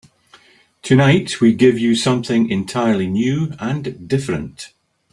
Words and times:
Tonight 0.81 1.39
we 1.41 1.53
give 1.53 1.77
you 1.77 1.93
something 1.93 2.49
entirely 2.49 3.05
new 3.05 3.53
and 3.59 4.07
different. 4.07 4.73